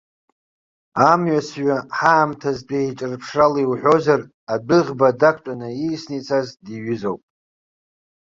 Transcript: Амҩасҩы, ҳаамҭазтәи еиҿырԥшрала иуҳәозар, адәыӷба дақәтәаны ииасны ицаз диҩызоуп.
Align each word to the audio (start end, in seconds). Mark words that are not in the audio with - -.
Амҩасҩы, 1.11 1.75
ҳаамҭазтәи 1.97 2.79
еиҿырԥшрала 2.79 3.59
иуҳәозар, 3.61 4.21
адәыӷба 4.53 5.09
дақәтәаны 5.19 5.67
ииасны 5.73 6.15
ицаз 6.19 6.47
диҩызоуп. 6.65 7.21